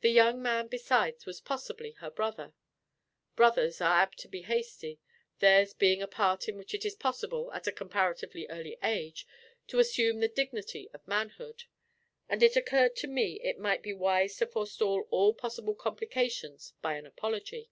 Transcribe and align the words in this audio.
The 0.00 0.10
young 0.10 0.42
man 0.42 0.66
besides 0.66 1.24
was 1.24 1.40
possibly 1.40 1.92
her 2.00 2.10
brother; 2.10 2.52
brothers 3.36 3.80
are 3.80 4.00
apt 4.02 4.18
to 4.18 4.28
be 4.28 4.42
hasty, 4.42 4.98
theirs 5.38 5.72
being 5.72 6.02
a 6.02 6.08
part 6.08 6.48
in 6.48 6.56
which 6.58 6.74
it 6.74 6.84
is 6.84 6.96
possible, 6.96 7.52
at 7.52 7.68
a 7.68 7.72
comparatively 7.72 8.48
early 8.48 8.76
age, 8.82 9.24
to 9.68 9.78
assume 9.78 10.18
the 10.18 10.26
dignity 10.26 10.90
of 10.92 11.06
manhood; 11.06 11.62
and 12.28 12.42
it 12.42 12.56
occurred 12.56 12.96
to 12.96 13.06
me 13.06 13.34
it 13.34 13.56
might 13.56 13.84
be 13.84 13.92
wise 13.94 14.36
to 14.38 14.48
forestall 14.48 15.06
all 15.10 15.32
possible 15.32 15.76
complications 15.76 16.72
by 16.82 16.94
an 16.96 17.06
apology. 17.06 17.70